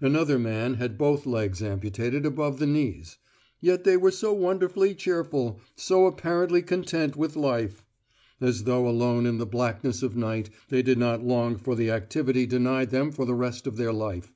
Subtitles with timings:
[0.00, 3.18] Another man had both legs amputated above the knees.
[3.60, 7.84] Yet they were so wonderfully cheerful, so apparently content with life!
[8.40, 12.46] As though alone in the blackness of night they did not long for the activity
[12.46, 14.32] denied them for the rest of their life.